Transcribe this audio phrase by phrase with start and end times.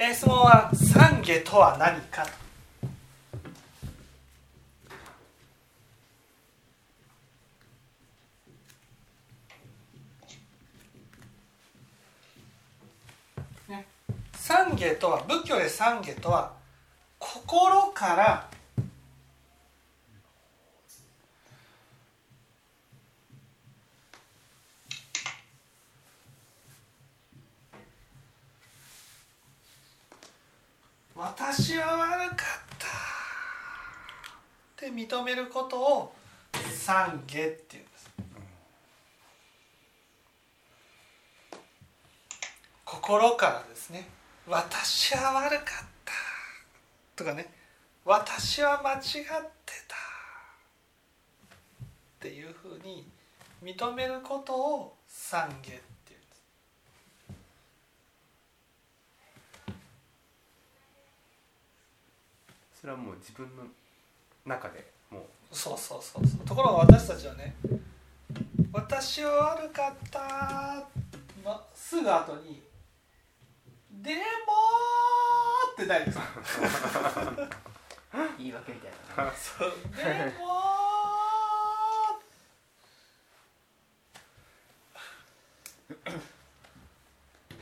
[0.00, 2.24] えー質問は懺悔とは何か？
[13.66, 13.86] とね。
[14.34, 16.52] 懺悔とは仏教で懺悔とは
[17.18, 18.48] 心から
[31.16, 32.38] 私は悪かっ
[32.78, 32.90] たっ
[34.76, 36.12] て認めることを
[36.52, 38.10] 懺悔っていうんです。
[42.84, 44.08] 心からですね。
[44.48, 45.64] 私は悪かっ
[46.04, 46.12] た。
[47.14, 47.46] とかね。
[48.04, 49.22] 私は間違って
[49.86, 49.96] た。
[51.84, 53.06] っていうふうに
[53.62, 55.84] 認めることを懺悔っていうんで
[56.34, 56.42] す。
[62.80, 63.62] それはもう自分の
[64.48, 65.22] 中でもう。
[65.52, 66.46] そうそうそうそう。
[66.46, 67.54] ところが私たちはね
[68.72, 70.86] 「私は悪かった」
[71.44, 72.62] のすぐ後に
[73.90, 74.22] 「でも」
[75.72, 76.18] ってないです。
[76.18, 76.24] か
[78.38, 78.92] 言い訳みたい
[79.26, 79.32] な。
[79.34, 79.72] そう。
[79.96, 80.68] でも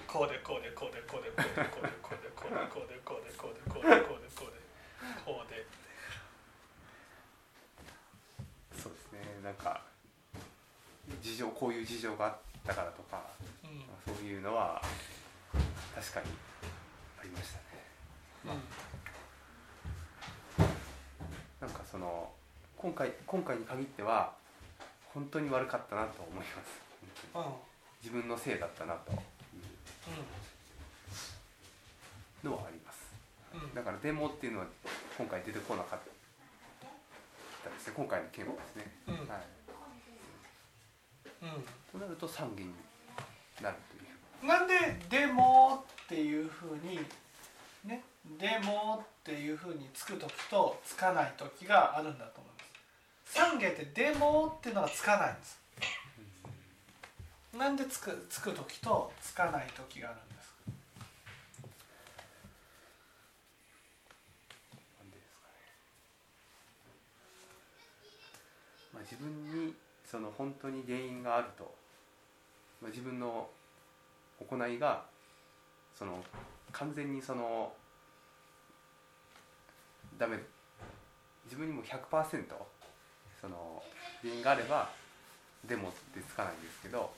[0.06, 2.40] こうでこうでこうでこうでこうでこうでこうでこ
[2.80, 4.32] うでこうでこうでこうでこうでこうでこうで
[5.24, 5.66] こうで
[8.80, 9.82] そうですねなんか
[11.26, 13.20] 事情こういう事情があったからとか
[13.64, 14.14] うん。
[14.14, 14.80] そういうのは
[15.94, 16.26] 確かに
[17.18, 17.64] ありましたね。
[21.60, 22.30] なんかその
[22.76, 24.32] 今回今回に限っては
[25.12, 27.58] 本当に悪かったなと思います。
[28.02, 29.18] 自分のせいだったなという。
[32.44, 33.10] のはあります。
[33.52, 33.74] うん。
[33.74, 34.66] だからデモっていうのは
[35.18, 36.00] 今回出てこなかっ
[37.64, 37.94] たですね。
[37.96, 39.14] 今回の件はですね、うん。
[39.14, 39.65] はい、うん
[41.92, 42.74] となると三元に
[43.62, 44.00] なるとい
[44.44, 44.74] うなんで
[45.08, 46.98] 「でも」っていうふうに
[47.84, 48.02] ね
[48.38, 52.56] 「でも」っていうふうにつく時とつかない時があるんだと思いま
[53.26, 53.38] す。
[53.38, 55.60] 懺悔って「でも」っていうのがつかないんです。
[57.52, 60.56] なんでつくつく時とつかない時があるんですか？
[64.98, 65.54] なんでですかね、
[68.92, 69.74] まあ、自分に
[70.06, 71.74] その本当に原因があると、
[72.80, 73.48] まあ、自分の
[74.38, 75.04] 行いが
[75.94, 76.22] その
[76.72, 77.72] 完全にその
[80.18, 80.38] ダメ。
[81.46, 82.44] 自分にも100%
[83.40, 83.82] その
[84.20, 84.90] 原因があれば
[85.64, 87.12] でもってつかないんですけど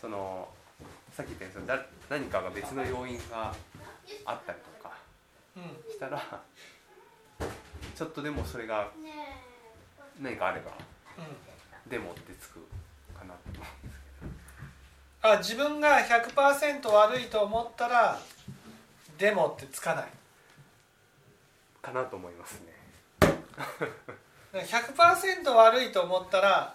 [0.00, 0.48] その
[1.12, 3.54] さっき言ったようにそのだ何かが別の要因が
[4.24, 4.94] あったりとか
[5.56, 6.20] うんしたら
[7.94, 8.90] ちょっとでもそれが
[10.20, 10.72] 何かあれば
[11.18, 11.49] うん。
[11.86, 12.60] でもってつく
[13.18, 14.00] かなと思うんです
[15.22, 18.18] あ自分が100%悪いと思ったら
[19.18, 20.06] 「でも」ってつかない。
[21.82, 22.70] かなと思いますね。
[24.52, 26.74] 100%悪いと思ったら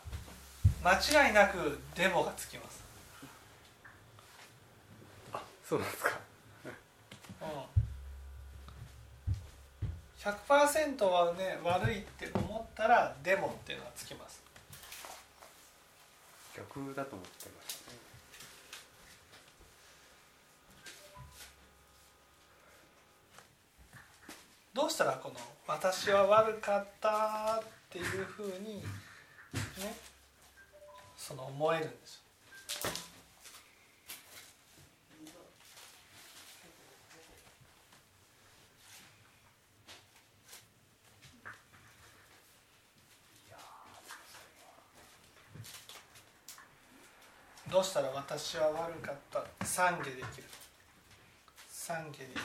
[0.83, 2.83] 間違いなく「でも」がつきます。
[5.33, 6.11] あそうなんですか。
[7.41, 7.45] う
[10.29, 14.44] ん、100%はね悪いって思ったら「でも」っていうのはつきます
[16.55, 17.97] 逆だと思ってましたね。
[24.73, 25.35] どうしたらこの
[25.67, 29.95] 「私は悪かった」っていうふうにね
[31.15, 32.25] その思えるんですよ
[47.71, 49.39] どうしたら私は悪かった。
[49.65, 50.43] 懺悔できる。
[51.71, 52.41] 懺悔できる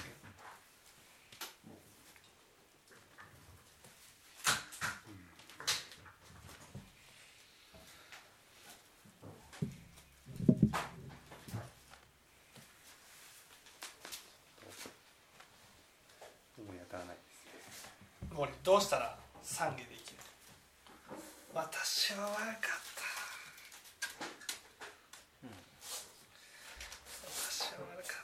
[16.59, 20.19] 思い当たらないですね森どうしたら懺悔できる
[21.55, 23.00] 私は悪かった、
[27.26, 28.15] 私は悪か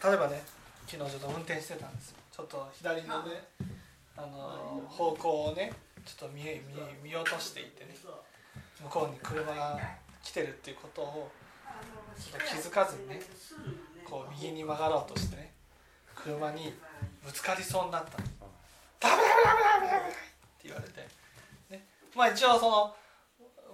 [0.00, 0.42] た例えばね
[0.86, 3.48] 昨日ちょっと運転してたんですよちょっと左のね
[4.16, 5.72] あの方向をね
[6.06, 6.62] ちょっと見え
[7.02, 7.96] 見見落としていてね
[8.80, 9.80] 向こうに車が
[10.22, 11.32] 来てるっていうことを
[12.16, 13.20] ちょっと気づかずにね
[14.08, 15.50] こう右に曲がろうとしてね
[16.14, 16.72] 車に
[17.26, 18.24] ぶつかりそうになったの。
[19.00, 20.16] ダメダメダメダメダメって
[20.62, 21.08] 言われて、
[21.70, 22.94] ね、まあ一応その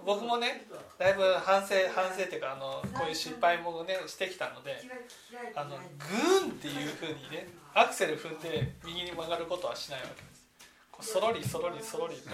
[0.05, 0.67] 僕もね
[0.97, 4.77] だいぶ反省反省っていうかあのこういう失敗もねしてきたので
[5.55, 10.45] あのグーンっていうふうにねアクセル踏んで右に曲がることはしないわけです。
[10.91, 12.29] こうそろりそろりそろりと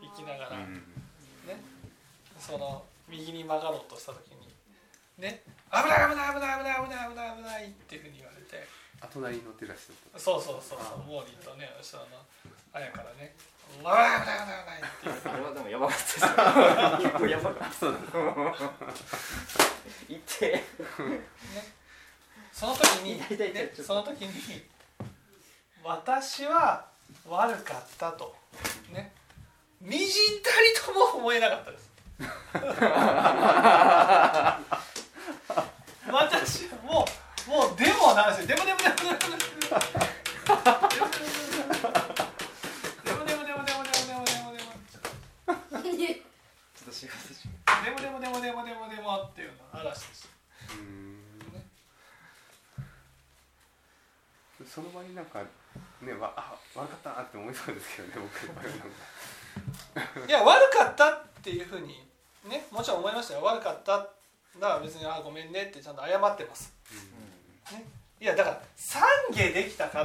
[0.00, 0.80] 行きながら、ね、
[2.38, 4.48] その右に曲がろうとした時に
[5.18, 5.42] ね。
[5.70, 8.66] 危ない危ない危ない危ない危ない危ない危ないっていうふうに言われて。
[9.00, 10.18] あ隣に乗ってらっしゃった。
[10.18, 12.04] そうそうそうそうモーリーとねその
[12.72, 13.34] あやからね
[13.78, 16.28] 危ない危ない危ない危ないってあれはでもやばかったですよ
[17.10, 17.86] 結構やばかった
[20.12, 20.64] いて。
[22.52, 23.22] その時に、
[23.82, 24.62] その時に
[25.82, 26.84] 私は
[27.26, 28.36] 悪かったと。
[28.92, 29.12] ね。
[29.80, 31.90] みじんたりとも思えなかったです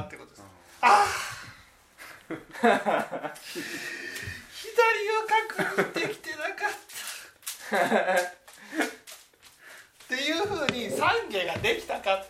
[0.00, 0.42] かってことです。
[0.82, 1.06] ああ
[3.46, 6.70] 左を確認できてなかっ
[7.70, 7.76] た。
[8.22, 12.24] っていうふうに懺悔ができたか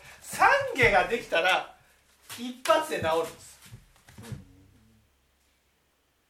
[0.74, 1.74] 懺悔ができたら
[2.38, 3.58] 一発で治るんです。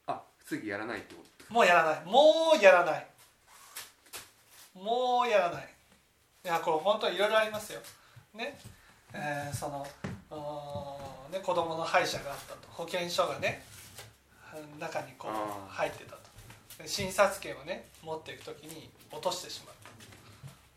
[0.06, 1.54] あ次やらないってこと？
[1.54, 2.04] もうやらない。
[2.04, 3.06] もうやらない。
[4.74, 5.68] もうやらない。
[6.44, 7.80] いやこれ本当にいろいろありますよ。
[8.34, 8.58] ね。
[9.12, 9.86] えーその
[10.30, 10.36] うー
[10.94, 10.95] ん
[11.30, 12.68] ね子供の歯医者があったと。
[12.70, 13.64] 保険証がね
[14.78, 15.74] 中にこあうー。
[15.74, 16.18] 入ってたと。
[16.82, 19.74] で診察券をね持っていく時に落としてしまっ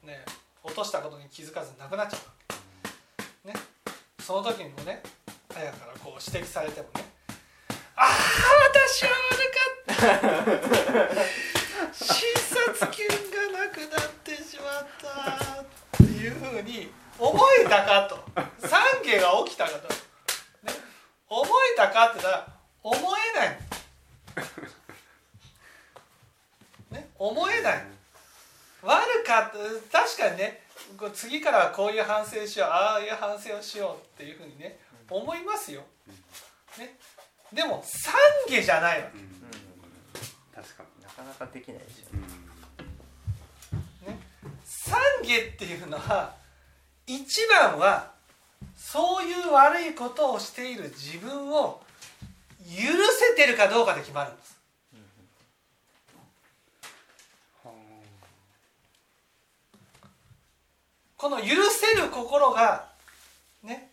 [0.02, 0.08] た。
[0.08, 0.26] ね
[0.64, 2.34] 落としたことに気づかずなくなっちゃったわ
[3.44, 3.50] け。
[3.52, 3.60] ね。
[4.20, 5.02] その時にもね
[5.56, 7.06] 綾からこう指摘されてもね
[7.96, 8.08] ああ
[8.74, 11.94] 私は悪かった。
[11.94, 13.14] 診察券が
[13.66, 15.66] なくなってしまったっ
[15.98, 18.18] ていうふうに思えたかと。
[18.62, 19.96] 懺悔が起きたかと、ね、
[21.30, 22.48] 思えたかって言ったら
[22.82, 22.98] 思
[23.36, 23.60] えない、
[27.02, 27.86] ね、思えない。
[28.82, 29.52] 悪かっ
[29.90, 30.00] た。
[30.02, 30.64] 確かにね
[30.98, 34.80] こう次からはこういう反省しようああいう反省をしようっていうふうにね
[35.10, 35.84] 思いますよ、
[36.78, 36.98] ね、
[37.52, 37.84] でも
[38.48, 39.18] 懺悔じゃないわけ。
[39.18, 39.24] うん。
[39.24, 39.30] うん
[40.60, 44.20] 確かなかなかできないですよにね、
[45.24, 46.36] 懺悔っていうのは
[47.08, 48.12] 一番は
[48.92, 51.80] そういう悪いことをしている自分を
[52.60, 54.58] 許せてるかどうかで決まるんです。
[61.16, 62.88] この許せる心が
[63.62, 63.92] ね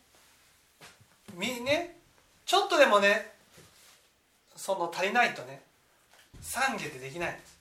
[1.34, 1.98] みね
[2.46, 3.32] ちょっとでもね
[4.54, 5.60] その足りないとね
[6.40, 7.58] 懺悔ってできないんです。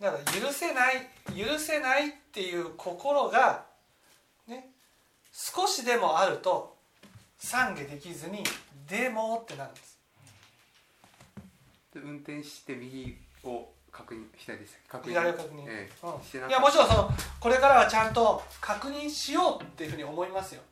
[0.00, 3.73] だから許せない許せないっていう心が
[5.36, 6.76] 少しでもあると
[7.40, 8.44] 懺悔できずに
[8.88, 9.98] でもってなるんです。
[11.92, 16.42] で運転して右を確認左でした確認左を確認、ええ。
[16.42, 17.10] うん、いやもちろんその
[17.40, 20.62] これからはちゃんと確認しようっていうふうに思いますよ。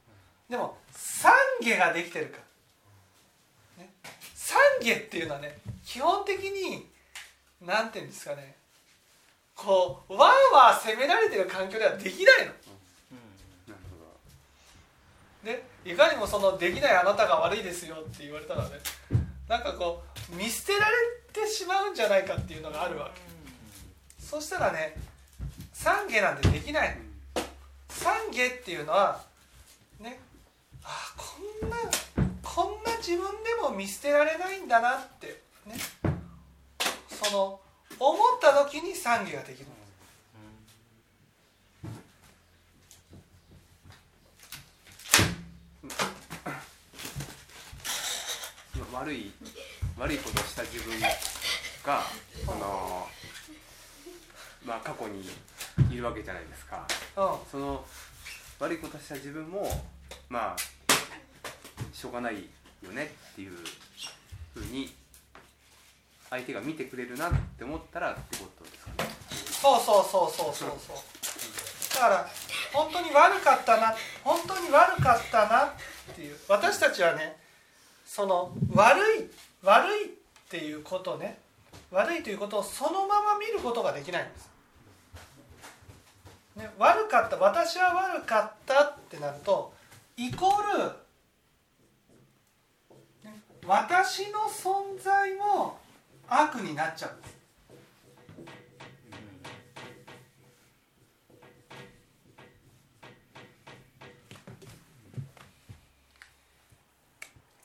[0.49, 2.39] でも懺悔ができてるか、
[3.79, 3.91] ね、
[4.81, 6.89] 懺悔っていうのはね基本的に
[7.61, 8.55] なんていうんですかね。
[9.57, 12.47] こうわーわー責められてる環境ではできないの。
[12.47, 12.82] なる
[15.45, 18.71] でいかにもそのできないあなたが悪いですよって言われたらね
[19.49, 20.95] なんかこう見捨てられ
[21.33, 23.21] てしまうんじゃないかっていうのがあるわけ。
[24.25, 24.97] そしたらね
[25.75, 26.97] 懺悔なんてできない
[27.89, 29.21] 懺悔っていうのは
[30.01, 30.21] ね
[30.85, 31.77] あこんな
[32.43, 35.75] こんな自分でも見捨てられないんだなってね。
[37.09, 37.61] その
[37.99, 39.67] 思った時に懺悔ができる。
[48.93, 49.33] 悪い
[49.99, 52.03] 悪いことをした自分が
[52.45, 53.09] その
[54.65, 55.25] まあ過去に
[55.91, 56.87] いるわけじゃないですか。
[57.17, 57.51] うん。
[57.51, 57.85] その
[58.61, 59.69] 悪いことした自分も
[60.29, 60.57] まあ
[61.93, 62.35] しょうがない
[62.83, 63.53] よねっていう
[64.55, 64.95] ふうに
[66.31, 69.11] 相手が見てくれるなって思ったらってことですかね。
[69.31, 70.97] そうそうそうそうそうそう。
[71.95, 72.29] だから
[72.73, 73.95] 本当に悪かったな
[74.25, 75.71] 本当に悪かったなっ
[76.15, 77.42] ていう私ちはね
[78.15, 79.31] その悪い
[79.63, 80.09] 悪いっ
[80.51, 81.39] ていうことね。
[81.91, 84.51] 悪いということをそのまま見ることができないんです、
[86.57, 89.73] ね、悪かった私は悪かったってなると
[90.19, 90.85] イコール、
[93.25, 95.79] ね、私の存在も
[96.29, 97.13] 悪になっちゃう。
[97.15, 97.42] んです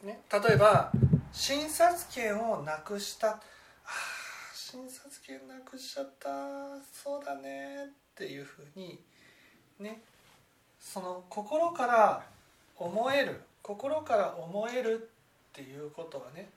[0.08, 0.90] ね、例えば
[1.34, 3.40] 診察券をなくしたあー
[4.56, 6.30] 診察券なくしちゃった
[6.94, 8.98] そうだねっていうふうに
[9.82, 10.00] ね
[10.80, 12.24] その心から
[12.78, 15.10] 思える心から思える
[15.52, 16.48] っていうことはね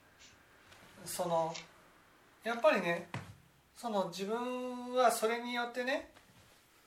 [1.03, 1.53] その
[2.45, 3.09] やっぱりね
[3.75, 6.07] その自分はそれによってね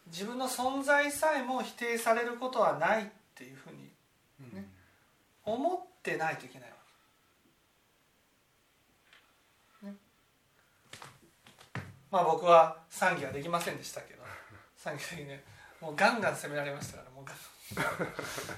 [0.07, 4.67] 自分の存在さえも否定されることはないっていうふうにね
[5.45, 6.77] 思ってないといけないわ。
[9.81, 9.87] け。
[9.87, 9.95] ね、
[12.11, 14.23] まあ僕は賛議はできませんでしたけど
[14.77, 15.43] 賛議的にね
[15.81, 17.25] もうガンガン責められましたからもう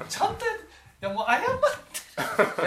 [0.09, 0.57] ちゃんとやい
[1.01, 1.47] やもう謝って
[2.17, 2.67] 謝って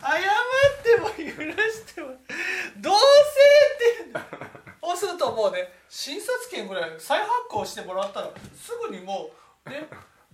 [0.00, 2.08] 謝っても許しても
[2.78, 4.38] どうせって
[4.80, 9.30] そうするともうね診察券ぐらい再発行してもらったらすぐにも
[9.66, 9.86] うね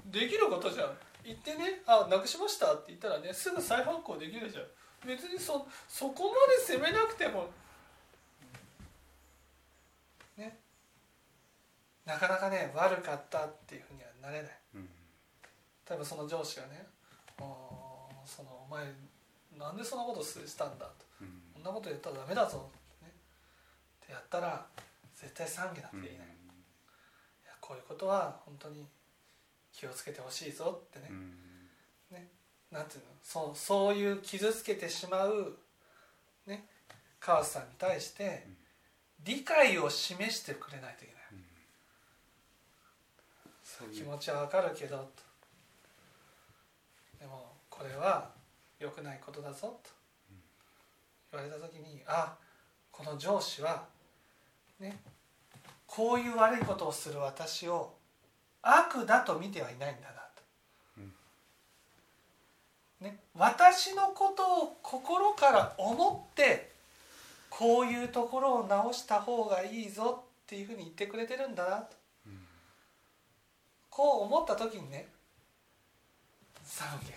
[0.07, 0.90] できることじゃん
[1.25, 4.66] 言ってね「あなくしました」って言ったらねすぐ再発行できるじゃん。
[5.07, 7.50] 別にそそこまで責めなくても
[10.37, 10.59] ね
[12.07, 14.59] なかなかね悪かったっていうふうにはなれない。
[14.75, 14.88] うん。
[15.88, 16.87] 例えばその上司がね
[17.38, 18.87] 「あーそのお前
[19.52, 21.04] なんでそんなことしたんだ」と。
[21.21, 23.12] うん「こんなこと言ったらダメだぞ」ってね
[24.09, 24.66] やったら
[25.14, 28.87] 絶対賛議なんてない、いやこういうことは本当に
[29.76, 31.37] 気をつけてほしいぞってね、うん。
[32.71, 33.07] なんていうの？
[33.23, 35.59] そうそういう傷つけてしまう
[36.47, 36.64] ね。
[37.21, 38.47] 川瀬さんに対して
[39.25, 41.19] 理解を示してくれないといけな
[43.90, 45.09] い、気持ちはわかるけどと。
[47.21, 48.31] でもこれは
[48.78, 49.90] 良くないことだぞと。
[51.33, 52.37] 言われた時にあ
[52.93, 53.88] この上司は
[54.78, 54.97] ね。
[55.87, 57.95] こういう悪いことをする私を
[58.64, 60.14] 悪だと見てはいないんだな
[62.99, 66.73] と、ね、私のことを心から思って
[67.50, 71.97] こういうところを直した方がいいぞっていうふうに言ってくれてるんだなと。
[73.90, 75.06] こう思った時にね
[76.97, 77.16] ができる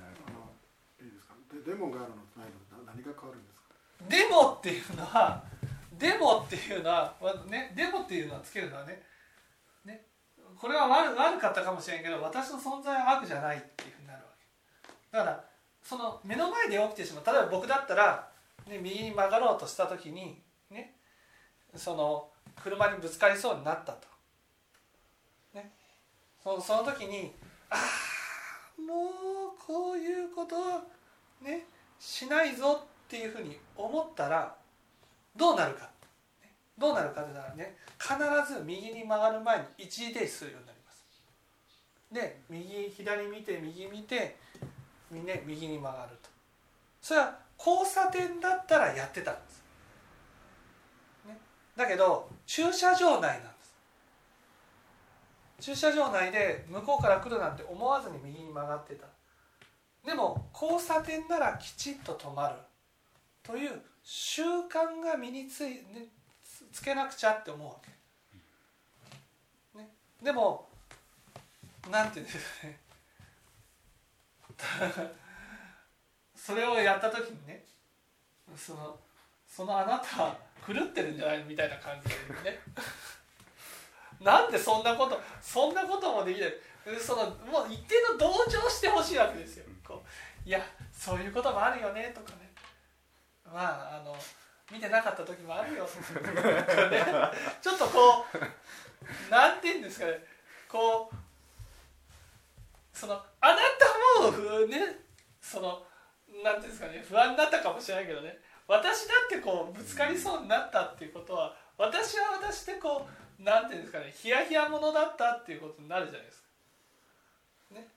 [0.00, 0.50] なるあの
[1.06, 1.34] いいですか？
[1.54, 3.70] でデモがあるのとないの何が変わるんですか？
[4.08, 5.44] デモっていうのは
[5.98, 7.14] デモっていうのは
[7.48, 9.02] ねデモっていうのはつけるのはね
[9.84, 10.02] ね
[10.58, 14.26] これは悪悪かったかもしれんけど私の存在は悪じゃないっていうふうになるわ
[15.12, 15.16] け。
[15.16, 15.44] だから
[15.82, 17.24] その目の前で起きてしまう。
[17.26, 18.28] 例えば僕だったら、
[18.66, 20.94] ね、右に曲がろうとした時にね
[21.74, 22.28] その
[22.62, 24.08] 車にぶつかりそうになったと、
[25.54, 25.72] ね、
[26.42, 27.32] そその時に
[27.70, 30.82] ああもうこういうことは
[31.42, 31.66] ね
[31.98, 34.54] しないぞっていうふうに思ったら
[35.36, 35.88] どうなるか。
[36.78, 41.06] どうなるかって言ったらね必ず右に曲がる前に一時停止するようになります。
[42.12, 44.36] で右左見て右見て
[45.10, 46.28] みね右に曲がると。
[47.00, 49.62] それは交差点だったらやってたんです、
[51.26, 51.38] ね、
[51.76, 53.48] だけど駐車場内なんで
[55.58, 55.66] す。
[55.72, 59.06] 駐車場内で向こうから来るなんて思わずに右に曲がってた。
[60.04, 62.56] でも交差点ならきちっと止まる
[63.42, 66.06] という習慣が身につい、ね、
[66.40, 67.74] つつけなくちゃって思うわ
[69.74, 69.88] け、ね、
[70.22, 70.68] でも
[71.90, 72.78] なんていうんですかね。
[76.36, 77.64] それをやった時にね
[78.56, 78.96] その
[79.48, 82.60] そのあなたは狂ってるんじゃないのみたいな感じでね。
[84.22, 86.54] なんでそんなことそんなこともできない。
[87.00, 89.64] そのもう一定の同情してほしいわけですよ。
[89.84, 90.04] こ
[90.46, 92.45] ういやそういうこともあるよねとかね。
[93.52, 94.16] まああの
[94.72, 95.86] 見てなかった時もあるよ。
[97.62, 100.24] ちょっとこうなんて言うんですかね。
[100.68, 105.04] こうそのあなたもふね
[105.40, 105.86] その
[106.42, 107.04] なんていうんですかね。
[107.08, 108.38] 不安になったかもしれないけどね。
[108.66, 113.06] 私だってこうぶつかりそうになったっていうことは私は私でこ
[113.38, 114.12] うなんていうんですかね。
[114.16, 116.46] ヒヤヒヤものだったっていうことになるじゃないですか。
[117.74, 117.88] ね、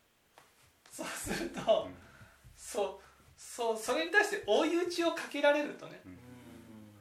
[0.92, 1.88] そうすると、
[2.58, 3.09] そう
[3.40, 6.02] そうそれに対して追い打ちをかけられるとね。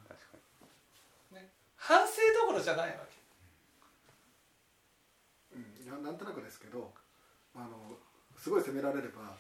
[0.07, 0.39] 確か
[1.33, 1.39] に。
[1.77, 2.95] 反省どころじゃないわ
[5.51, 5.57] け。
[5.57, 6.93] うん、いやななんとなくですけど
[7.57, 7.67] あの
[8.37, 9.37] すごい責められれば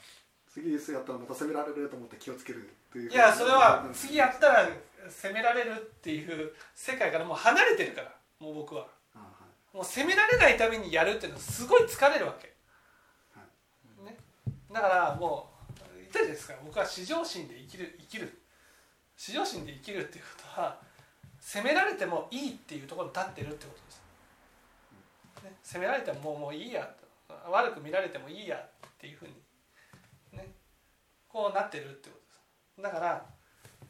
[0.49, 4.69] 次やったらまた責められると思って気をつけるといういやそれは次やったら
[5.09, 8.89] 責められるっていう世界からもう離れてるからもう僕は。
[9.15, 9.25] あは
[9.73, 9.77] い。
[9.77, 12.49] もう責められないためにやるっていうのはすごい疲れるわけ、
[14.03, 14.17] ね、
[14.73, 15.58] だからもう言
[16.09, 18.43] ったじゃないですか僕は至上心で生きる生きる。
[19.17, 20.81] 至上心で生きるっていうことは
[21.41, 26.89] 責められてもいいっていうところに立ってるってことです、ね、責められてももうもういいや
[27.51, 29.33] 悪く見られてもいいやっていうふうに
[30.33, 30.53] ね
[31.29, 32.33] こうなってるってことで
[32.79, 32.83] す。
[32.83, 33.27] だから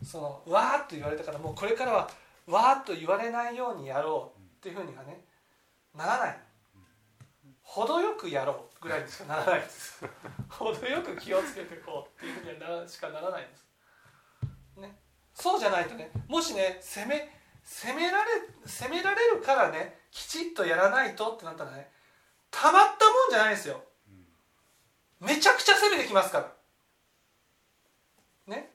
[0.02, 2.10] そのわーっと言われたからもうこれからは
[2.46, 5.20] わーっと言われないようにやろうっていうふうにはね
[5.94, 6.47] ならない。
[7.78, 10.04] 程よくやろうぐらいにしかならないです。
[10.48, 13.64] 程よく気をつけていこうっていうふうにしかならないんです。
[14.80, 14.96] ね。
[15.32, 17.32] そうじゃないとねもしね攻め
[17.62, 18.30] 攻められ
[18.66, 21.88] 攻められるからねきちっとやらないとってなったらね
[22.50, 23.80] たまったもんじゃないですよ。
[25.20, 26.52] めちゃくちゃ攻めてきますから。
[28.54, 28.72] ね。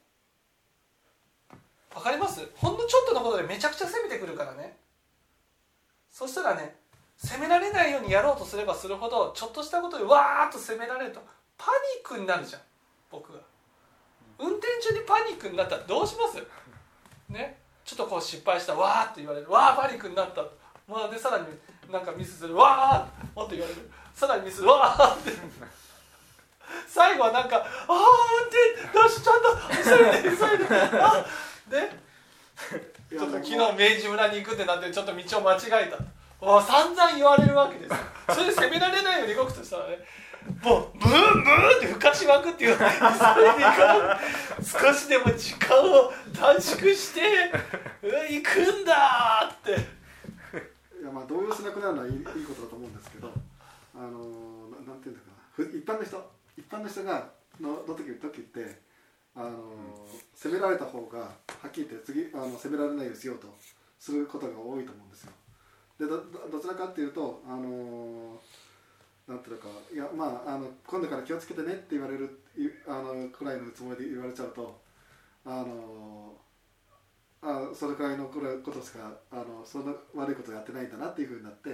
[1.94, 2.40] わかります？
[2.56, 4.78] ほんのちょっとのことでめちゃくちゃ攻めてくるからね。
[6.10, 6.78] そしたらね
[7.24, 11.22] 攻められないようにやろうとすればするほどちょっとしたことでわーっと攻められると。
[11.58, 12.62] パニックになるじゃん
[13.10, 13.40] 僕が。
[14.40, 16.44] 運転中にパニックになったらどうします？
[17.30, 17.58] ね？
[17.86, 19.50] ちょっとこう失敗したわーって言われる。
[19.50, 20.44] わーパニックになった。
[20.88, 21.46] まあでさらに
[21.92, 22.56] なんかミスする。
[22.56, 23.90] わーもっと言われる。
[24.14, 25.32] さらにミスわーって。
[26.88, 29.82] 最後はなんかああ運転よしちゃんと急
[30.20, 30.76] いで急いで。
[31.00, 31.26] あ
[31.70, 31.90] で
[33.10, 33.68] ちょっと昨日明
[34.02, 35.98] 治村に行くってなってちょっと道を間違えた
[36.44, 40.00] もう散々言われるわけですそれで責められないように動くとしたらね
[40.62, 44.20] もうブーンブーンって吹かしまくっていう急いで行か
[44.62, 47.22] 少しでも時間を短縮して
[48.30, 49.72] 行くんだって。
[49.72, 53.32] いやまあ動揺しなくなるのはいいいいことだと思うんですけど
[53.96, 55.66] あのななんていうんだかな。
[55.66, 57.30] 一般の人一般の人が
[57.62, 58.82] のの時時って
[59.36, 59.50] あの、
[60.36, 61.28] 責められた方がは
[61.68, 63.48] っきり言って次あの責められないようにしようと
[63.98, 65.32] することが多いと思うんですよ。
[66.00, 68.40] でどどどちらかっていうとあの
[69.28, 74.82] なんていうかいやまああの今度から気をつけてねって言われるいあのくらいのつもりで言われちゃうと
[75.46, 76.34] あの
[77.42, 78.40] あそれくらいのこ
[78.72, 81.70] としかあのそんな悪いことやってないんだなっていうふうになって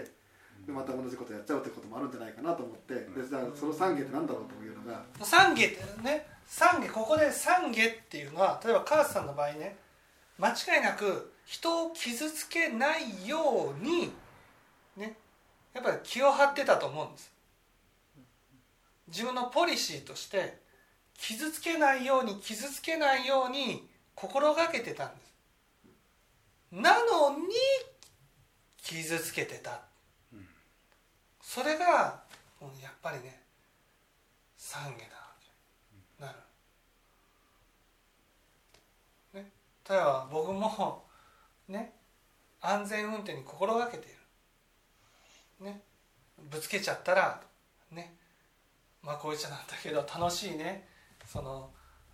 [0.65, 9.77] でまた同じことやっちゃうってこともあるんじゃないかなと思ってでじゃあその懺悔ってなんだろうというのが懺悔ってね懺悔ここで懺悔っていうのは例えば川瀬さんの場合ね
[10.37, 14.11] 間違いなく人を傷つけないように
[14.95, 15.15] ね
[15.73, 17.31] やっぱり気を張ってたと思うんです。
[19.07, 20.59] 自分のポリシーとして
[21.17, 25.33] 傷つけないように傷つけないように心がけてたんです。
[26.71, 27.45] なのに
[28.83, 29.81] 傷つけてた。
[31.41, 32.21] それが
[32.79, 33.41] やっぱりね
[34.59, 34.99] 懺悔
[36.19, 36.39] だなる。
[39.33, 39.51] ね
[39.89, 41.08] 例えば僕も
[41.69, 41.93] ね。
[42.61, 45.65] 安全運転に心がけている。
[45.65, 45.81] ね。
[46.51, 47.41] ぶつけちゃったら
[47.91, 48.13] ね。
[49.01, 50.87] まあこういっちゃなんだけど楽しいね。
[51.25, 51.69] その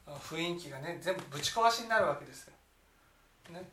[0.08, 2.54] 雰囲気がね全部ぶち壊しになるわけですよ。
[3.52, 3.64] ね。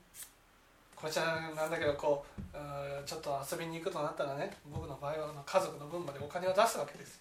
[0.95, 7.21] こいつはなんだけどこううちょっと遊びに行くとなったらね僕の場合は家族の分までお金を出すわけです、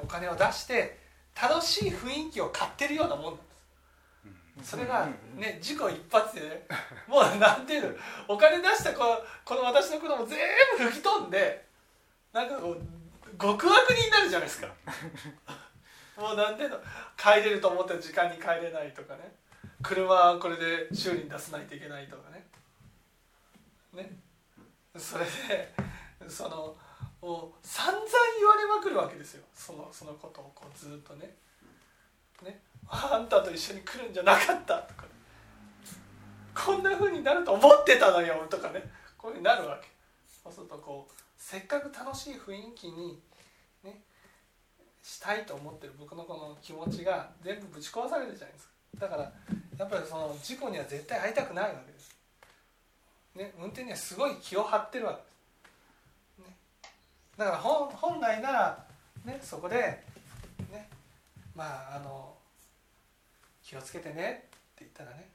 [0.00, 0.96] お金を出して
[1.34, 3.49] 楽しい雰囲気を買ってるようなもんなんです
[4.62, 6.66] それがね事故一発でね
[7.08, 10.38] もうなんていうのお金出したこのこの私の子供全
[10.78, 11.66] 部吹き飛んで
[12.32, 14.68] なんかこう極悪人になるじゃないですか。
[16.20, 16.78] もうなんていうの
[17.16, 19.34] 帰れると思った時間に帰れないとかね。
[19.82, 22.46] 車はこれで修理に出さないといけないとかね。
[23.94, 24.10] ね。
[24.96, 25.74] それで
[26.28, 26.76] その
[27.22, 28.06] もう散々
[28.38, 29.44] 言われまくるわけですよ。
[29.54, 31.34] そのそのことをこうずっとね。
[32.42, 35.04] ねあんたと一緒に来るんじゃなかったとか。
[36.54, 38.82] こんな風になると思ってたのよとかね。
[39.16, 39.88] こういうふうになるわけ。
[40.42, 43.18] そうするとこうせっかく楽しい雰囲気に
[43.84, 44.00] ね
[45.02, 48.72] したいと思ってる僕のこの気持ちが全部ぶち壊されるじゃないですか。
[48.98, 49.32] だから
[49.78, 52.16] やっぱりその事故には絶対会いたくないわけです、
[53.36, 56.56] ね、運転にはすごい気を張ってるわけです、ね、
[57.38, 58.86] だから本来なら、
[59.24, 59.76] ね、そこで、
[60.70, 60.88] ね、
[61.54, 62.34] まああの
[63.70, 64.14] 気をつけてね。
[64.14, 64.14] っ
[64.74, 65.28] て言ったらね。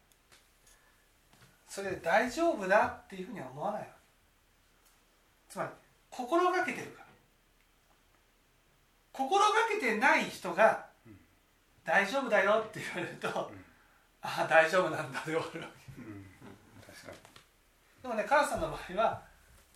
[1.69, 3.87] それで大丈夫だっていうふうには思わないわ。
[3.87, 5.69] けつまり
[6.09, 7.05] 心がけてるから。
[9.13, 10.85] 心がけてない人が
[11.85, 13.29] 「大丈夫だよ」って言われると
[14.21, 16.01] 「ああ大丈夫なんだ」で終わるわけ。
[16.01, 16.25] うん。
[16.85, 17.17] 確かに。
[18.01, 19.23] でもね母さんの場合は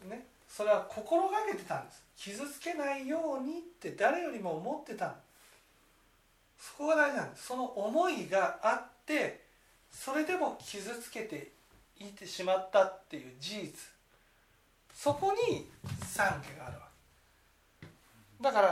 [0.04, 2.04] ねそれは心がけてたんです。
[2.18, 5.16] 傷つけないようにって誰よりも思ってた
[6.60, 7.48] そこが大事なんです。
[7.48, 9.46] その思いがあって
[9.92, 11.52] それでも傷つけて
[12.00, 13.74] いってしまったっていう事実。
[14.94, 15.68] そこに
[16.02, 16.88] 懺悔があるわ
[17.82, 17.88] け。
[18.42, 18.68] だから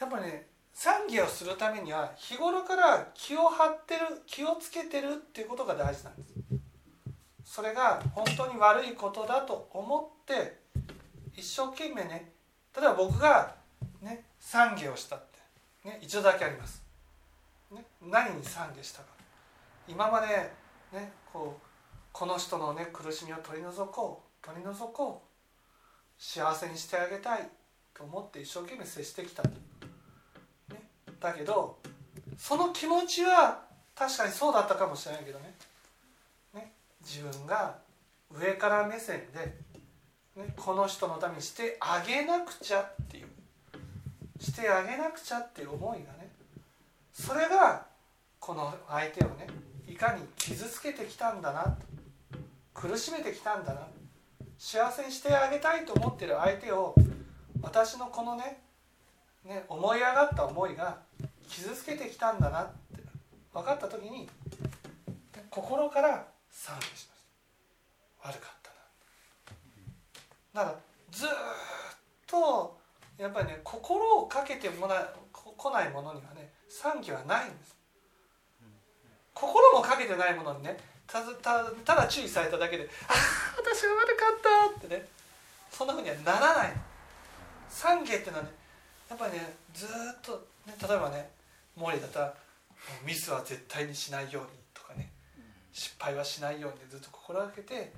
[0.00, 6.34] やっぱりね懺悔をするためには日頃から気を張ってる気をつけてるっていうことが大事なんです。
[7.44, 10.58] それが本当に悪いことだと思って
[11.36, 12.32] 一生懸命ね
[12.76, 13.54] 例えば僕が
[14.00, 15.24] ね懺悔をしたっ
[15.82, 16.81] てね一度だけあります、
[17.74, 19.06] ね、何に懺悔したか。
[19.88, 20.26] 今まで
[20.92, 21.66] ねこう
[22.12, 27.48] この人のね苦しみを取り除こう取り除こう幸せにしてあげたい
[27.94, 29.50] と思って一生懸命接してきた、ね、
[31.20, 31.78] だけど
[32.38, 33.62] その気持ちは
[33.94, 35.54] 確かにそうだったかもしれないけどね。
[36.54, 36.72] ね。
[37.02, 37.78] 自分が
[38.30, 39.54] 上から目線で、
[40.36, 43.26] ね、この人のためにしてあげなくちゃっていう。
[44.42, 46.21] してあげなくちゃっていう思いがね
[47.12, 47.86] それが
[48.40, 49.46] この相手をね
[49.86, 51.76] いかに傷つけてきたんだな
[52.74, 53.86] 苦しめてきたんだな
[54.58, 56.94] 幸せにしてあげたいと思ってる相手を
[57.60, 58.62] 私のこのね
[59.44, 60.98] ね思い上がった思いが
[61.48, 63.02] 傷つけてきたんだなって
[63.52, 64.28] 分かった時に
[65.50, 67.06] 心から賛美しまし
[68.22, 68.28] た。
[68.28, 70.64] 悪かったな。
[70.64, 70.78] だから
[71.10, 71.28] ずっ
[72.26, 72.78] と
[73.18, 77.76] やっぱりね心をかけてもら来ないものにはね賛否はないんです。
[79.34, 81.20] 心もかけてないものにねた
[81.94, 83.16] だ注意されただけで「ああ
[83.58, 85.06] 私は悪かった」ってね
[85.70, 86.72] そんなふうにはならない。
[87.70, 88.50] 懺悔っていうのはね
[89.08, 89.88] やっぱりねずっ
[90.22, 91.30] と、ね、例えばね
[91.76, 92.34] 森だったら
[93.04, 95.12] 「ミスは絶対にしないように」とかね
[95.72, 97.92] 失敗はしないようにずっと心がけて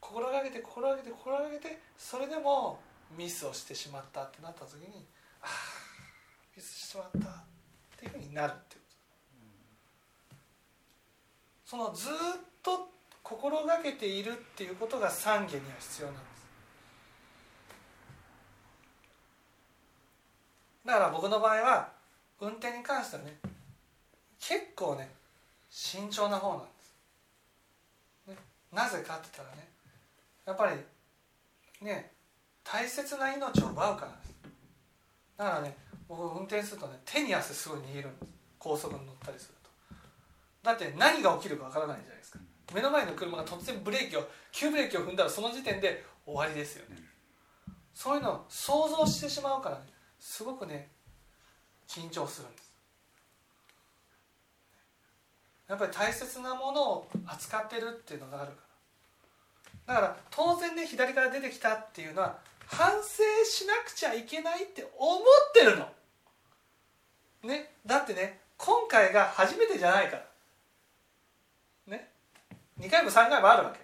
[0.00, 2.80] 心がけて心がけて心がけてそれでも
[3.16, 5.06] ミスをしてしまったってなった時に
[5.42, 5.48] 「ああ
[6.54, 7.44] ミスしてしまった」
[7.98, 8.76] っていうふうになるって
[11.66, 12.12] そのずっ
[12.62, 12.88] と
[13.22, 16.28] 心がけているっていうことが懺悔には必要なんです。
[20.86, 21.92] だから僕の場合は
[22.40, 23.36] 運転に関してはね
[24.40, 25.10] 結構ね
[25.68, 26.94] 慎重な方なんです、
[28.28, 28.36] ね、
[28.72, 29.68] なぜかって言ったらね
[30.46, 30.70] やっぱ
[31.82, 32.10] りね
[32.64, 34.34] 大切な命を奪うからです。
[35.36, 38.32] だからね僕運転するとね手に汗すごい握るんです。
[38.58, 39.54] 高速に乗ったりする
[40.62, 42.38] だって何が起きるかわからないじゃないですか。
[42.74, 46.96] 目の前の車が突然ブレーキを急ブレーキを踏んだらその時点で終わりですよね。
[47.94, 49.84] そういうのを想像してしまうからね
[50.18, 50.90] すごくね
[51.86, 52.74] 緊張するんです。
[55.68, 58.58] やっぱり大切なものを扱ってるっていうのがあるか
[59.86, 59.94] ら。
[59.94, 65.22] だから当然ね左から出てきたっていうのは反省しなくちゃいけないって思っ
[65.54, 65.88] てるの
[67.42, 70.24] ねだってね今回が初めてじゃないから。
[72.80, 73.80] 2回も3回もあるわけ。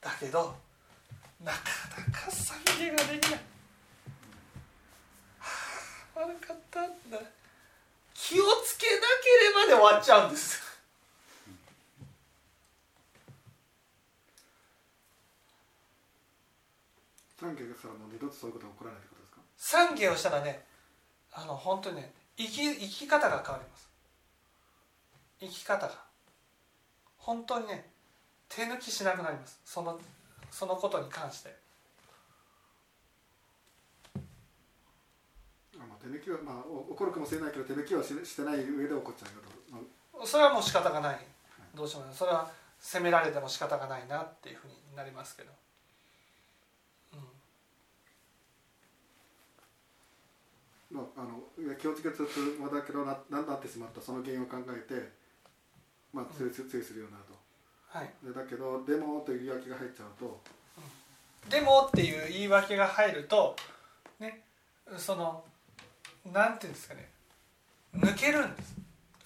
[0.00, 0.56] だけど
[1.44, 1.58] なか
[1.96, 3.40] なか懺悔ができない、
[5.38, 5.46] は
[6.16, 7.18] あ、悪かったんだ
[8.14, 10.60] 気をつけなければで終わっちゃうんです。
[17.40, 19.84] 懺悔がしたらもう二度とそういうことが起こらないってことですか？
[19.94, 20.65] 懺悔をしたらね
[21.38, 23.90] あの本当にね生き生き方が変わります。
[25.38, 25.94] 生き方が。
[27.18, 27.84] 本当にね
[28.48, 29.60] 手抜きしなくなります。
[29.64, 30.00] その
[30.50, 31.54] そのことに関して。
[34.16, 34.18] あ
[35.86, 41.18] まあ手抜きはまあお怒るかもしれないけど手抜きはししてない上で怒っちゃうよと、まそれはもう仕方がない。
[41.74, 42.16] どうしようもない。
[42.16, 45.50] それは責められても仕方がないなっていうふうになりますけど、
[50.96, 55.12] まあ、あの気をつけつつまだけどな何なってしまったその原因を考えて
[56.10, 56.62] まあ注意す
[56.94, 57.36] るようになると。
[57.88, 60.40] はい、でだけど「でも」という言い訳が入っちゃうと
[61.50, 63.54] 「でも」っていう言い訳が入ると
[64.18, 64.42] ね
[64.96, 65.44] その
[66.32, 67.10] なんていうんですかね。
[67.94, 68.74] 抜けるんです。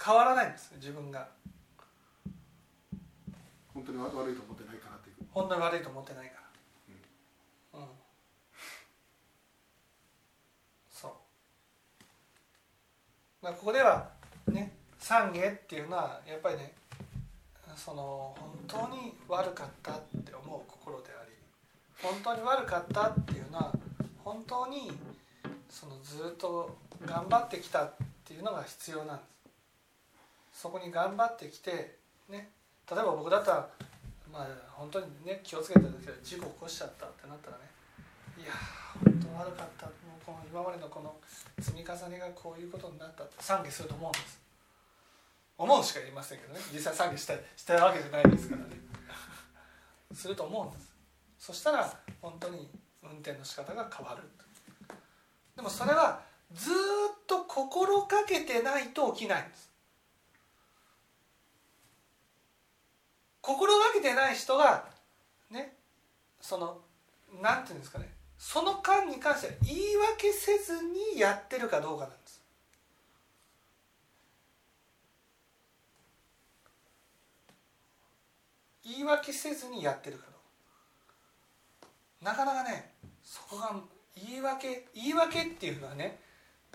[0.04, 1.28] 変わらないんです自分が。
[3.72, 5.16] 本当に悪悪いと思ってないかなっていう。
[5.30, 6.34] 本当に悪いと思ってないか。
[7.72, 7.86] らうん、
[13.40, 14.08] そうだからここでは
[14.48, 16.72] ね懺悔っていうのはやっぱりね
[17.76, 21.32] その本当に悪かったって思う心であり
[22.02, 23.72] 本当に悪かったっていうのは
[24.24, 24.92] 本当に
[25.68, 26.76] そのずっと
[27.06, 27.92] 頑張ってきたっ
[28.24, 29.30] ていうのが必要なんです。
[30.52, 31.96] そこに頑張ってきて
[32.28, 32.50] ね
[32.90, 33.68] 例えば僕だったら
[34.30, 37.64] まあ本当にね気をつけてるけど事故起こしちゃったってなったらね
[38.36, 38.79] いやー
[39.38, 41.14] 悪かったもうこの今までのこの
[41.60, 44.40] 積み重ねがこういうことになったって賛美すると思うんです。
[45.58, 46.60] 思うしか言いませんけどね。
[46.72, 48.80] 実際賛美したしたわけじゃないですからね。
[50.12, 50.92] すると思うんです。
[51.38, 52.68] そしたら本当に
[53.02, 54.22] 運転の仕方が変わる
[55.56, 56.20] でもそれは
[56.52, 56.74] ずっ
[57.26, 59.70] と心がけてないと起きないんです。
[63.40, 64.84] 心がけてない人が
[65.50, 65.74] ね
[66.40, 66.78] その
[67.42, 68.08] なんていうんですかね。
[68.42, 70.72] その間に関しては言い訳せず
[71.14, 72.42] にやってるかどうかなんです。
[78.82, 82.32] 言い訳せずにやってるかどうか。
[82.32, 83.76] なかなかねそこが
[84.16, 86.18] 言い訳言い訳っていうのはね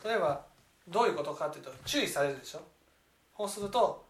[0.03, 0.45] 例えば
[0.87, 2.61] どういうことかっていうと注意されるでしょ？
[3.35, 4.05] そうすると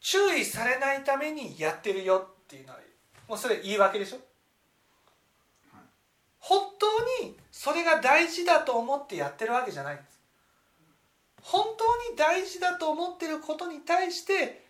[0.00, 2.78] 注意されないためにやってるよっていうのは
[3.26, 4.18] もうそれ言い訳でしょ？
[6.46, 10.20] 本当にそれが大事だと思ってやってるわけじゃないんです。
[11.40, 14.62] 本当に大事だと思ってることに対して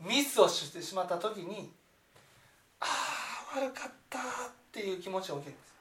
[0.00, 1.70] ミスをしてしまった時に
[2.80, 2.86] あ
[3.54, 4.22] あ悪かったっ
[4.72, 5.74] ていう気持ちが起きるんです。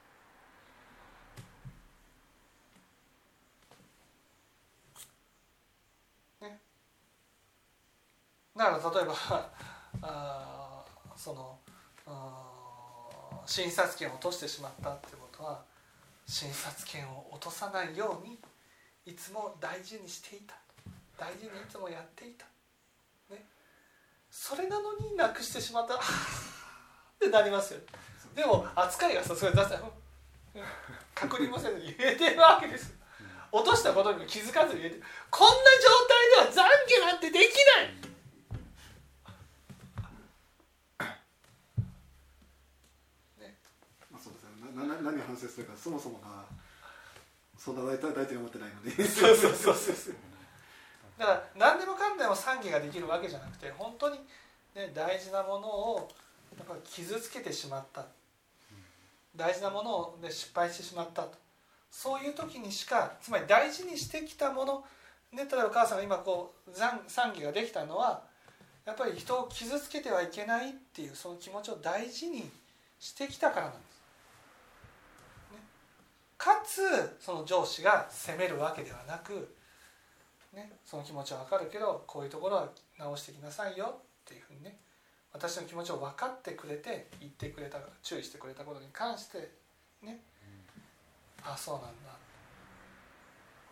[6.41, 6.59] ね。
[8.57, 9.15] だから例えば
[10.03, 11.57] あその
[12.05, 12.49] あ
[13.45, 15.28] 診察券を落としてしまったってこと。
[15.43, 15.63] は
[16.25, 18.39] 診察券を落とさないように
[19.05, 20.55] いつも大事にしていた。
[21.17, 22.45] 大事にいつもやっていた、
[23.29, 23.45] ね、
[24.31, 25.95] それなのになくしてしまった。
[25.95, 26.07] あ ーっ
[27.19, 27.81] てなりますよ
[28.33, 29.69] でも扱いがさすがに出し
[31.13, 32.95] 確認もせずに言えてるわけです
[33.51, 35.03] 落としたことにも気づかずに言えてる。
[35.29, 38.09] こんな状態では懺悔なんてできない
[44.11, 46.45] まあそうですねな何を反省するかそもそもが
[47.57, 50.15] そんな大体大体思ってないのにそうそうそうそう
[51.17, 54.17] だから何でもかんでも賛美ができるわけじゃなくて本当に、
[54.75, 56.09] ね、大事なものを
[56.57, 58.05] やっぱ傷つけてしまった。
[59.35, 61.31] 大事なもので失敗してしまったと。
[61.91, 64.83] そういう時にしかつまり大事にしてきたもの、
[65.31, 68.21] ね、例えばお母さんが今こう賛賛美ができたのは
[68.85, 72.49] やっぱり人を傷つけてはいけないっていうその気持ちを大事に
[72.99, 73.88] してきたからなんです。
[76.39, 79.55] ね、かつその上司が責めるわけではなく、
[80.53, 84.77] ね、その気持ちは分かるけどこういうところは直してきなさいよっていうふうにね
[85.33, 89.51] 私の気持ちを分かってくれて言ってくれた注意してくれたことに関して
[90.01, 90.19] ね、
[91.43, 92.15] あそうなんだ。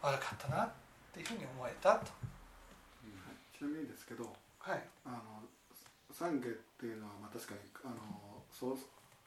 [0.02, 0.70] 悪かったなっ
[1.14, 2.12] ていうふうに思えたと。
[3.58, 4.24] ちなみにですけど
[4.60, 4.84] はい。
[5.06, 5.18] あの
[6.14, 7.96] 懺悔っていうのはまあ確かにあの
[8.52, 8.78] そう、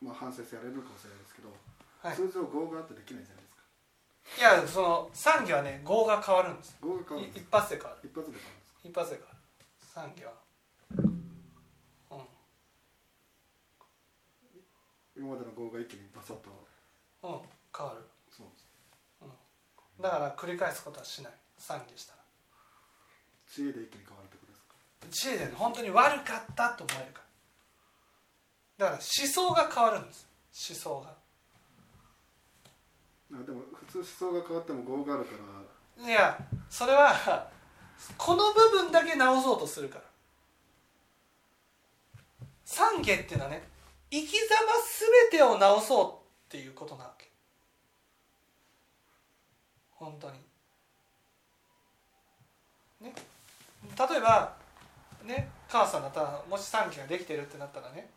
[0.04, 1.50] まあ、反省してやれるのかもしれないですけど、
[2.02, 2.16] はい。
[2.16, 3.62] 通常業があってできないじゃないですか。
[4.38, 6.76] いやその賛義はね語が変わるんです。
[6.82, 8.08] 業が変わいる一発で変わる。
[8.08, 9.38] 一発で変わる一発で変わる。
[9.92, 10.32] 賛義は。
[12.10, 12.26] うん。
[15.16, 16.48] 今までの業が一気にバサッと。
[17.22, 17.40] うん。
[17.76, 18.00] 変わる。
[18.30, 18.70] そうです。
[20.00, 21.32] だから繰り返すことはしない。
[21.58, 22.18] 賛義したら。
[23.46, 24.56] 知恵で一気に変わるってことで
[25.12, 25.36] すか？
[25.36, 27.20] 知恵でね本当に悪かったと思えるか
[28.78, 28.86] ら。
[28.88, 30.26] だから思想が変わるんです。
[30.70, 31.19] 思想が
[33.32, 35.30] あでも普通思想が変わっても業があるか
[35.98, 36.08] ら。
[36.08, 36.38] いや
[36.68, 37.48] それは
[38.16, 40.04] この部分だけ直そうとするから。
[42.66, 43.62] 懺悔っていうのはね
[44.10, 44.46] 生き様
[45.30, 47.28] 全てを直そうっていうことなわけ。
[49.92, 50.34] 本当に。
[53.00, 53.14] ね。
[53.98, 54.56] 例えば
[55.24, 58.08] ね母さんだったらもし懺悔ができてるってなったらね。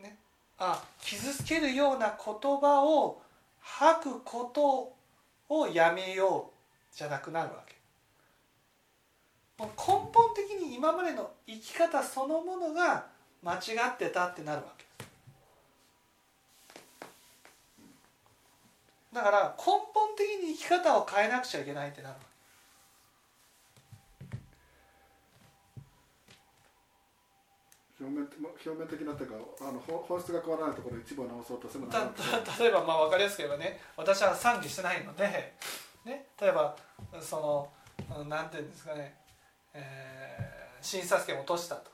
[0.00, 0.16] ね。
[0.58, 3.22] あ傷つけるような言葉を
[3.60, 4.94] 吐くこと
[5.48, 6.50] をやめよ
[6.94, 7.74] うじゃなくなるわけ。
[9.58, 13.06] もう根本的に今までの生き方そのものが
[13.42, 14.84] 間違ってたってなるわけ。
[19.12, 22.20] だから根本的に生き方を変えなくちゃいけないってなるわ
[28.00, 28.26] 表面
[28.64, 31.90] 表面的なっていうかあの本本質が変わらないところ一部を直そうとするの
[32.58, 35.54] 例えばまあ分かりやすく言えばね私は賛美してないので、
[36.04, 36.76] ね、例えば
[37.20, 37.70] そ
[38.08, 39.16] のなんていうんですかね、
[39.74, 41.90] えー診察券を落としたと。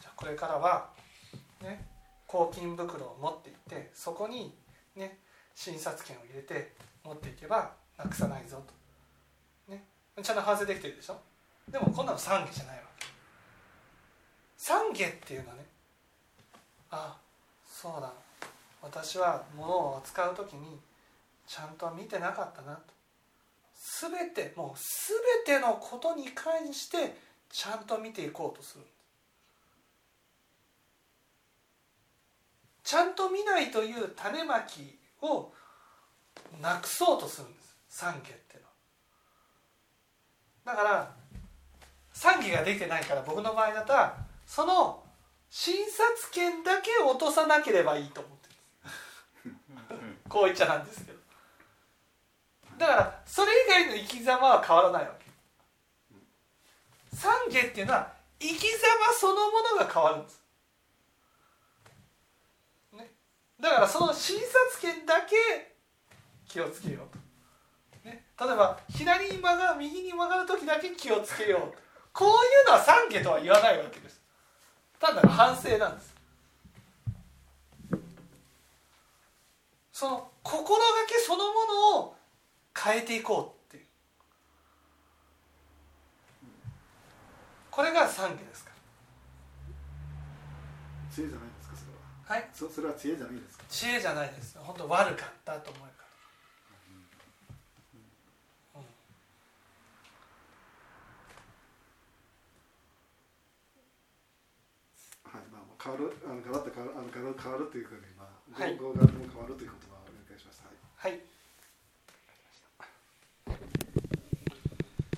[0.00, 0.88] じゃあこれからは
[1.60, 1.86] ね
[2.26, 4.56] 抗菌袋を持っていってそこに
[4.96, 5.18] ね
[5.54, 6.72] 診察券を入れて
[7.04, 8.62] 持っていけばなくさないぞ
[9.66, 9.84] と、ね、
[10.22, 11.20] ちゃんと反省できてるでしょ？
[11.68, 12.93] でもこんなの懺悔じゃないわけ
[14.64, 15.66] 懺悔っていうのね。
[16.90, 17.14] あ
[17.66, 18.10] そうだ。
[18.80, 20.78] 私は物を扱う時に
[21.46, 22.82] ちゃんと見てなかったなと。
[24.08, 24.78] 全てもう
[25.46, 27.14] 全てのことに関して
[27.50, 28.84] ちゃんと見ていこうとする。
[32.82, 35.52] ちゃんと見ないという種まきを
[36.62, 37.76] なくそうとするんです。
[38.02, 38.62] 懺悔っていう
[40.64, 40.76] のは。
[40.76, 41.14] だから
[42.14, 44.23] 懺悔ができてないから僕の場合だったら
[44.54, 45.02] その
[45.50, 48.48] 診察券だけ落とさなければいいと思って
[49.46, 49.50] る。
[49.50, 50.14] ん。
[50.14, 51.18] ですこう言っちゃなんですけど。
[52.78, 55.24] だからそれ以外の生き様は変わらないわけ。
[57.16, 59.40] 懺悔っていうのは生き様そのも
[59.76, 60.42] のが変わるんです、
[62.92, 63.10] ね、
[63.60, 65.74] だからその診察券だけ
[66.46, 71.82] 気をつけようと、ね、例えば左に曲がる右に曲がる時だけ気をつけようと。
[72.12, 74.23] こういうのは懺悔とは言わないわけです
[74.98, 76.14] 単なる反省なんです。
[79.92, 81.52] その心がけそのも
[81.94, 82.16] のを
[82.76, 83.86] 変えていこうっていう。
[87.70, 88.70] これが懺悔ですか
[91.14, 91.98] 知恵じゃないですかそれは。
[92.28, 92.48] らはい。
[92.52, 93.64] そそれは知恵じゃないですか。
[93.68, 96.04] 知恵じゃないです本当悪かったと思うから、
[98.80, 98.84] うん
[105.24, 108.76] はいまあ変わるあのガラッと変わるあのガラッと変わるというかねまあはい。
[108.80, 109.83] 語語学も変わるという言葉